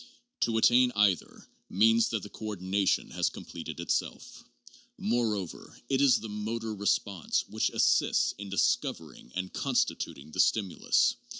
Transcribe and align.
To 0.39 0.57
attain 0.57 0.91
either, 0.95 1.47
means 1.69 2.09
that 2.09 2.23
the 2.23 2.29
coor 2.31 2.55
dination 2.55 3.11
has 3.11 3.29
completed 3.29 3.79
itself. 3.79 4.43
Moreover, 4.97 5.77
it 5.89 6.01
is 6.01 6.21
the 6.21 6.27
motor 6.27 6.73
re 6.73 6.87
sponse 6.87 7.41
which 7.49 7.69
assists 7.69 8.31
in 8.39 8.49
discovering 8.49 9.31
and 9.35 9.53
constituting 9.53 10.31
the 10.31 10.39
stim 10.39 10.71
ulus. 10.71 11.17